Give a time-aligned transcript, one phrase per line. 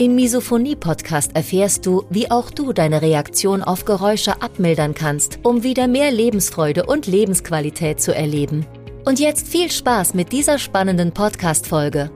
[0.00, 5.88] Im Misophonie-Podcast erfährst du, wie auch du deine Reaktion auf Geräusche abmildern kannst, um wieder
[5.88, 8.64] mehr Lebensfreude und Lebensqualität zu erleben.
[9.04, 12.10] Und jetzt viel Spaß mit dieser spannenden Podcast-Folge.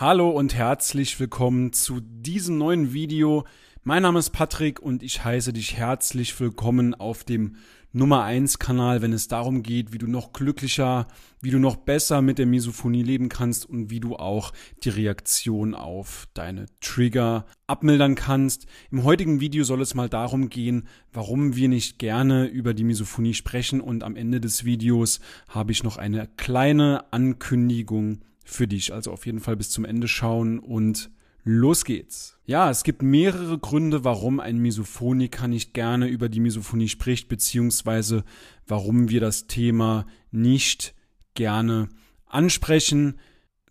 [0.00, 3.44] Hallo und herzlich willkommen zu diesem neuen Video.
[3.84, 7.54] Mein Name ist Patrick und ich heiße dich herzlich willkommen auf dem
[7.92, 11.08] Nummer 1 Kanal, wenn es darum geht, wie du noch glücklicher,
[11.40, 14.52] wie du noch besser mit der Misophonie leben kannst und wie du auch
[14.84, 18.66] die Reaktion auf deine Trigger abmildern kannst.
[18.90, 23.32] Im heutigen Video soll es mal darum gehen, warum wir nicht gerne über die Misophonie
[23.32, 28.92] sprechen und am Ende des Videos habe ich noch eine kleine Ankündigung für dich.
[28.92, 31.10] Also auf jeden Fall bis zum Ende schauen und
[31.50, 32.38] Los geht's.
[32.44, 38.24] Ja, es gibt mehrere Gründe, warum ein Misophoniker nicht gerne über die Misophonie spricht, beziehungsweise
[38.66, 40.94] warum wir das Thema nicht
[41.32, 41.88] gerne
[42.26, 43.18] ansprechen.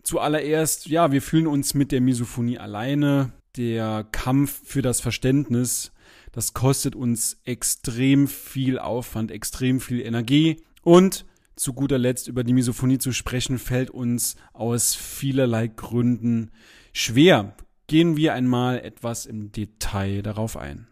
[0.02, 3.32] Zuallererst, ja, wir fühlen uns mit der Misophonie alleine.
[3.56, 5.92] Der Kampf für das Verständnis,
[6.32, 12.54] das kostet uns extrem viel Aufwand, extrem viel Energie und zu guter Letzt über die
[12.54, 16.50] Misophonie zu sprechen, fällt uns aus vielerlei Gründen
[16.92, 17.54] schwer
[17.88, 20.86] gehen wir einmal etwas im Detail darauf ein.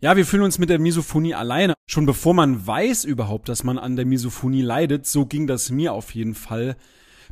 [0.00, 1.74] Ja, wir fühlen uns mit der Misophonie alleine.
[1.86, 5.92] Schon bevor man weiß überhaupt, dass man an der Misophonie leidet, so ging das mir
[5.92, 6.76] auf jeden Fall.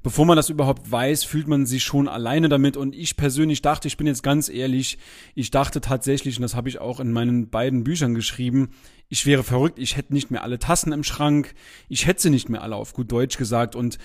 [0.03, 2.77] Bevor man das überhaupt weiß, fühlt man sich schon alleine damit.
[2.77, 4.99] Und ich persönlich dachte, ich bin jetzt ganz ehrlich,
[5.35, 8.71] ich dachte tatsächlich, und das habe ich auch in meinen beiden Büchern geschrieben,
[9.11, 11.53] ich wäre verrückt, ich hätte nicht mehr alle Tassen im Schrank,
[11.89, 13.75] ich hätte sie nicht mehr alle auf gut Deutsch gesagt.
[13.75, 13.99] Und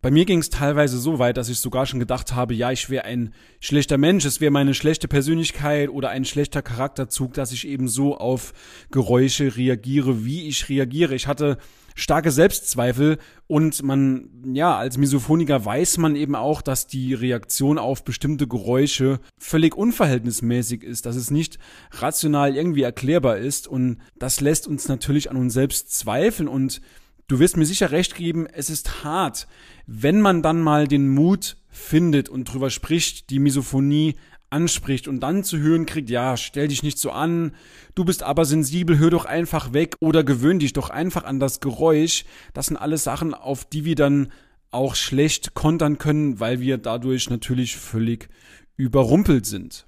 [0.00, 2.88] bei mir ging es teilweise so weit, dass ich sogar schon gedacht habe, ja, ich
[2.88, 7.66] wäre ein schlechter Mensch, es wäre meine schlechte Persönlichkeit oder ein schlechter Charakterzug, dass ich
[7.66, 8.54] eben so auf
[8.92, 11.16] Geräusche reagiere, wie ich reagiere.
[11.16, 11.58] Ich hatte
[11.94, 18.04] starke Selbstzweifel und man, ja, als Misophoniker weiß man eben auch, dass die Reaktion auf
[18.04, 21.58] bestimmte Geräusche völlig unverhältnismäßig ist, dass es nicht
[21.92, 26.80] rational irgendwie erklärbar ist und das lässt uns natürlich an uns selbst zweifeln und
[27.26, 29.48] du wirst mir sicher recht geben, es ist hart,
[29.86, 34.14] wenn man dann mal den Mut findet und drüber spricht, die Misophonie
[34.50, 37.52] anspricht und dann zu hören kriegt, ja, stell dich nicht so an,
[37.96, 41.58] du bist aber sensibel, hör doch einfach weg oder gewöhn dich doch einfach an das
[41.58, 42.24] Geräusch.
[42.52, 44.30] Das sind alles Sachen, auf die wir dann
[44.70, 48.28] auch schlecht kontern können, weil wir dadurch natürlich völlig
[48.76, 49.86] überrumpelt sind.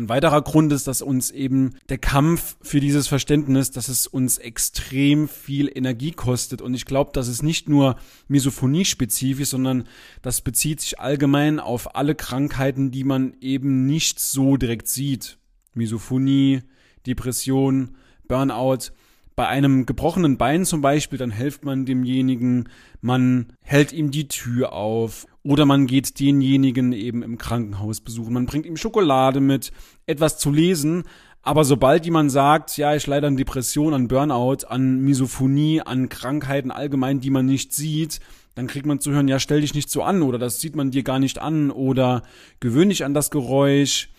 [0.00, 4.38] Ein weiterer Grund ist, dass uns eben der Kampf für dieses Verständnis, dass es uns
[4.38, 6.62] extrem viel Energie kostet.
[6.62, 7.96] Und ich glaube, das ist nicht nur
[8.26, 9.84] Misophonie-spezifisch, sondern
[10.22, 15.36] das bezieht sich allgemein auf alle Krankheiten, die man eben nicht so direkt sieht.
[15.74, 16.62] Misophonie,
[17.06, 17.94] Depression,
[18.26, 18.92] Burnout.
[19.36, 22.70] Bei einem gebrochenen Bein zum Beispiel, dann hilft man demjenigen,
[23.02, 28.34] man hält ihm die Tür auf oder man geht denjenigen eben im Krankenhaus besuchen.
[28.34, 29.72] Man bringt ihm Schokolade mit,
[30.06, 31.04] etwas zu lesen.
[31.42, 36.70] Aber sobald jemand sagt, ja, ich leide an Depression, an Burnout, an Misophonie, an Krankheiten
[36.70, 38.20] allgemein, die man nicht sieht,
[38.54, 40.90] dann kriegt man zu hören, ja, stell dich nicht so an oder das sieht man
[40.90, 42.22] dir gar nicht an oder
[42.58, 44.10] gewöhn dich an das Geräusch.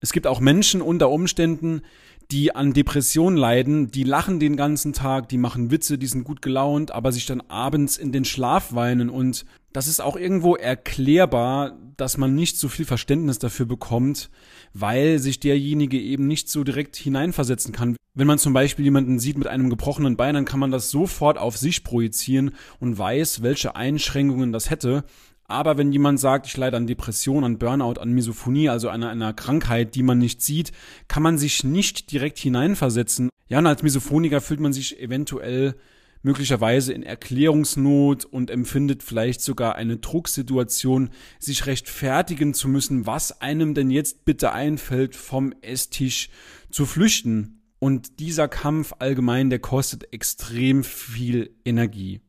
[0.00, 1.82] Es gibt auch Menschen unter Umständen,
[2.30, 6.42] die an Depressionen leiden, die lachen den ganzen Tag, die machen Witze, die sind gut
[6.42, 11.76] gelaunt, aber sich dann abends in den Schlaf weinen und das ist auch irgendwo erklärbar,
[11.96, 14.30] dass man nicht so viel Verständnis dafür bekommt,
[14.72, 17.96] weil sich derjenige eben nicht so direkt hineinversetzen kann.
[18.14, 21.38] Wenn man zum Beispiel jemanden sieht mit einem gebrochenen Bein, dann kann man das sofort
[21.38, 25.04] auf sich projizieren und weiß, welche Einschränkungen das hätte.
[25.44, 29.32] Aber wenn jemand sagt, ich leide an Depression, an Burnout, an Misophonie, also an einer
[29.32, 30.72] Krankheit, die man nicht sieht,
[31.08, 33.30] kann man sich nicht direkt hineinversetzen.
[33.48, 35.74] Ja, und als Misophoniker fühlt man sich eventuell
[36.22, 43.74] möglicherweise in Erklärungsnot und empfindet vielleicht sogar eine Drucksituation, sich rechtfertigen zu müssen, was einem
[43.74, 46.30] denn jetzt bitte einfällt, vom Esstisch
[46.70, 47.62] zu flüchten.
[47.78, 52.20] Und dieser Kampf allgemein, der kostet extrem viel Energie.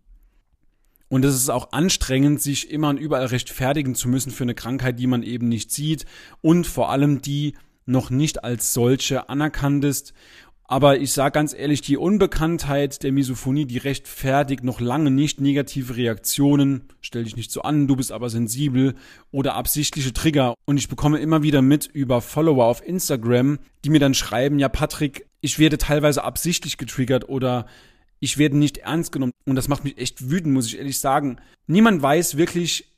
[1.09, 4.99] Und es ist auch anstrengend, sich immer und überall rechtfertigen zu müssen für eine Krankheit,
[4.99, 6.05] die man eben nicht sieht
[6.41, 7.55] und vor allem die
[7.87, 10.13] noch nicht als solche anerkannt ist.
[10.71, 15.95] Aber ich sage ganz ehrlich, die Unbekanntheit der Misophonie, die rechtfertigt noch lange nicht negative
[15.95, 16.83] Reaktionen.
[17.01, 18.93] Stell dich nicht so an, du bist aber sensibel
[19.31, 20.53] oder absichtliche Trigger.
[20.65, 24.69] Und ich bekomme immer wieder mit über Follower auf Instagram, die mir dann schreiben, ja
[24.69, 27.65] Patrick, ich werde teilweise absichtlich getriggert oder
[28.19, 29.31] ich werde nicht ernst genommen.
[29.47, 31.37] Und das macht mich echt wütend, muss ich ehrlich sagen.
[31.65, 32.88] Niemand weiß wirklich,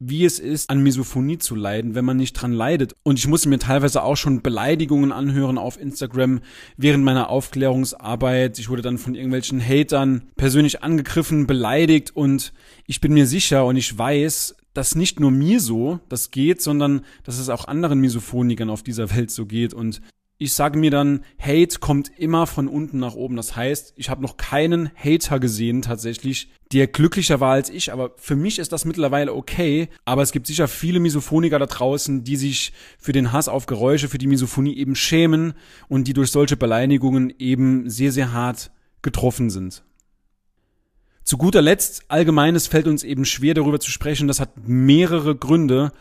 [0.00, 2.94] wie es ist, an Misophonie zu leiden, wenn man nicht dran leidet.
[3.02, 6.40] Und ich musste mir teilweise auch schon Beleidigungen anhören auf Instagram
[6.76, 8.58] während meiner Aufklärungsarbeit.
[8.58, 12.52] Ich wurde dann von irgendwelchen Hatern persönlich angegriffen, beleidigt und
[12.86, 17.04] ich bin mir sicher und ich weiß, dass nicht nur mir so das geht, sondern
[17.24, 19.74] dass es auch anderen Misophonikern auf dieser Welt so geht.
[19.74, 20.00] Und
[20.40, 23.34] ich sage mir dann, Hate kommt immer von unten nach oben.
[23.34, 27.92] Das heißt, ich habe noch keinen Hater gesehen tatsächlich, der glücklicher war als ich.
[27.92, 29.88] Aber für mich ist das mittlerweile okay.
[30.04, 34.08] Aber es gibt sicher viele Misophoniker da draußen, die sich für den Hass auf Geräusche,
[34.08, 35.54] für die Misophonie eben schämen
[35.88, 38.70] und die durch solche Beleidigungen eben sehr, sehr hart
[39.02, 39.82] getroffen sind.
[41.24, 44.28] Zu guter Letzt, allgemeines fällt uns eben schwer darüber zu sprechen.
[44.28, 45.92] Das hat mehrere Gründe.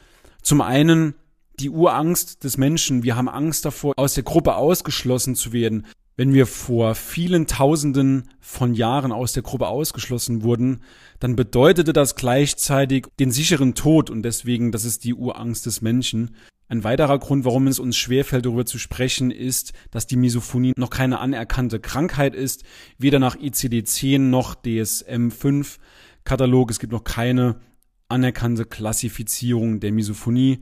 [0.43, 1.15] Zum einen
[1.59, 3.03] die Urangst des Menschen.
[3.03, 5.85] Wir haben Angst davor, aus der Gruppe ausgeschlossen zu werden.
[6.15, 10.81] Wenn wir vor vielen Tausenden von Jahren aus der Gruppe ausgeschlossen wurden,
[11.19, 16.35] dann bedeutete das gleichzeitig den sicheren Tod und deswegen, das ist die Urangst des Menschen.
[16.69, 20.89] Ein weiterer Grund, warum es uns schwerfällt, darüber zu sprechen, ist, dass die Misophonie noch
[20.89, 22.63] keine anerkannte Krankheit ist,
[22.97, 25.77] weder nach ICD-10 noch DSM-5
[26.23, 26.71] Katalog.
[26.71, 27.61] Es gibt noch keine
[28.09, 30.59] anerkannte Klassifizierung der Misophonie.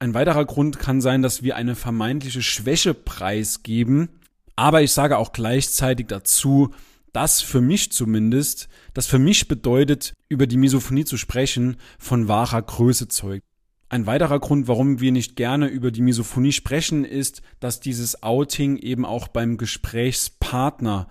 [0.00, 4.08] Ein weiterer Grund kann sein, dass wir eine vermeintliche Schwäche preisgeben.
[4.54, 6.70] Aber ich sage auch gleichzeitig dazu,
[7.12, 12.62] dass für mich zumindest, das für mich bedeutet, über die Misophonie zu sprechen, von wahrer
[12.62, 13.44] Größe zeugt.
[13.88, 18.76] Ein weiterer Grund, warum wir nicht gerne über die Misophonie sprechen, ist, dass dieses Outing
[18.76, 21.08] eben auch beim Gesprächspartner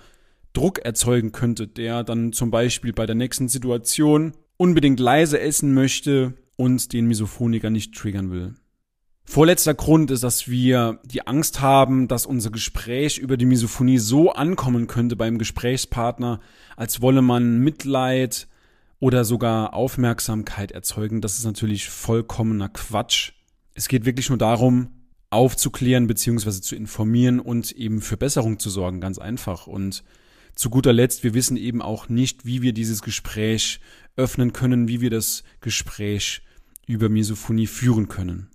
[0.53, 6.33] Druck erzeugen könnte, der dann zum Beispiel bei der nächsten Situation unbedingt leise essen möchte
[6.55, 8.53] und den Misophoniker nicht triggern will.
[9.29, 14.31] Vorletzter Grund ist, dass wir die Angst haben, dass unser Gespräch über die Misophonie so
[14.31, 16.39] ankommen könnte beim Gesprächspartner,
[16.77, 18.47] als wolle man Mitleid
[18.99, 21.19] oder sogar Aufmerksamkeit erzeugen.
[21.19, 23.33] Das ist natürlich vollkommener Quatsch.
[23.73, 24.91] Es geht wirklich nur darum,
[25.29, 26.61] aufzuklären bzw.
[26.61, 29.67] zu informieren und eben für Besserung zu sorgen, ganz einfach.
[29.67, 30.05] Und
[30.55, 33.81] zu guter Letzt, wir wissen eben auch nicht, wie wir dieses Gespräch
[34.15, 36.43] öffnen können, wie wir das Gespräch
[36.87, 38.49] über Misophonie führen können.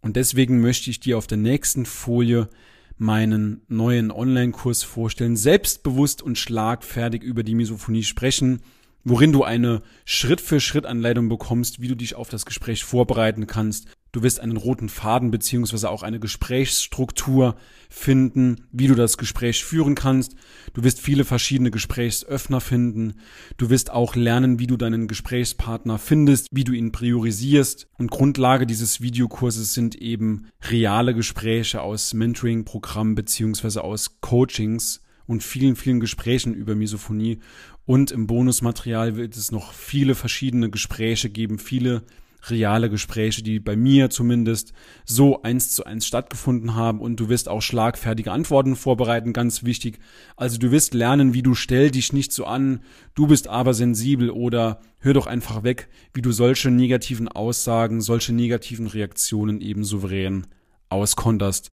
[0.00, 2.48] Und deswegen möchte ich dir auf der nächsten Folie
[2.96, 8.60] meinen neuen Online-Kurs vorstellen, selbstbewusst und schlagfertig über die Misophonie sprechen,
[9.04, 14.40] worin du eine Schritt-für-Schritt-Anleitung bekommst, wie du dich auf das Gespräch vorbereiten kannst, Du wirst
[14.40, 17.54] einen roten Faden beziehungsweise auch eine Gesprächsstruktur
[17.88, 20.34] finden, wie du das Gespräch führen kannst.
[20.74, 23.14] Du wirst viele verschiedene Gesprächsöffner finden.
[23.58, 27.86] Du wirst auch lernen, wie du deinen Gesprächspartner findest, wie du ihn priorisierst.
[27.96, 35.76] Und Grundlage dieses Videokurses sind eben reale Gespräche aus Mentoring-Programmen beziehungsweise aus Coachings und vielen,
[35.76, 37.38] vielen Gesprächen über Misophonie.
[37.86, 42.02] Und im Bonusmaterial wird es noch viele verschiedene Gespräche geben, viele
[42.42, 44.72] reale Gespräche, die bei mir zumindest
[45.04, 49.98] so eins zu eins stattgefunden haben und du wirst auch schlagfertige Antworten vorbereiten, ganz wichtig.
[50.36, 52.80] Also du wirst lernen, wie du stell dich nicht so an,
[53.14, 58.32] du bist aber sensibel oder hör doch einfach weg, wie du solche negativen Aussagen, solche
[58.32, 60.46] negativen Reaktionen eben souverän
[60.88, 61.68] auskonterst.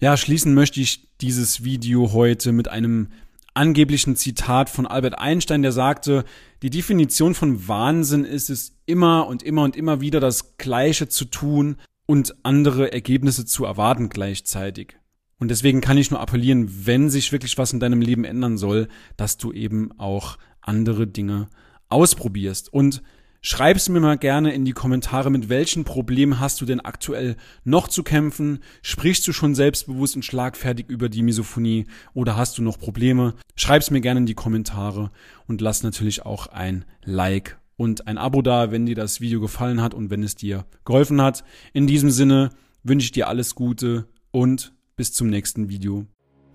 [0.00, 3.08] Ja, schließen möchte ich dieses Video heute mit einem
[3.54, 6.24] angeblichen Zitat von Albert Einstein, der sagte,
[6.62, 11.24] die Definition von Wahnsinn ist es, immer und immer und immer wieder das Gleiche zu
[11.24, 11.76] tun
[12.06, 14.96] und andere Ergebnisse zu erwarten gleichzeitig.
[15.38, 18.88] Und deswegen kann ich nur appellieren, wenn sich wirklich was in deinem Leben ändern soll,
[19.16, 21.48] dass du eben auch andere Dinge
[21.88, 22.72] ausprobierst.
[22.72, 23.02] Und
[23.42, 27.88] Schreib's mir mal gerne in die Kommentare, mit welchen Problemen hast du denn aktuell noch
[27.88, 28.58] zu kämpfen?
[28.82, 33.34] Sprichst du schon selbstbewusst und schlagfertig über die Misophonie oder hast du noch Probleme?
[33.56, 35.10] Schreib's mir gerne in die Kommentare
[35.46, 39.80] und lass natürlich auch ein Like und ein Abo da, wenn dir das Video gefallen
[39.80, 41.42] hat und wenn es dir geholfen hat.
[41.72, 42.50] In diesem Sinne
[42.82, 46.06] wünsche ich dir alles Gute und bis zum nächsten Video.